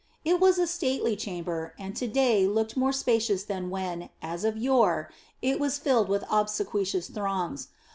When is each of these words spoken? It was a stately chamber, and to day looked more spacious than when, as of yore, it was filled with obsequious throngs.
It 0.25 0.39
was 0.39 0.57
a 0.57 0.65
stately 0.65 1.15
chamber, 1.15 1.75
and 1.77 1.95
to 1.95 2.07
day 2.07 2.47
looked 2.47 2.75
more 2.75 2.91
spacious 2.91 3.43
than 3.43 3.69
when, 3.69 4.09
as 4.19 4.43
of 4.43 4.57
yore, 4.57 5.11
it 5.43 5.59
was 5.59 5.77
filled 5.77 6.09
with 6.09 6.23
obsequious 6.27 7.07
throngs. 7.07 7.67